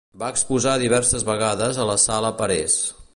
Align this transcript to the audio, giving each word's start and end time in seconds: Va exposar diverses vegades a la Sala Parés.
Va 0.21 0.29
exposar 0.35 0.73
diverses 0.83 1.27
vegades 1.29 1.81
a 1.83 1.87
la 1.91 2.01
Sala 2.07 2.33
Parés. 2.41 2.81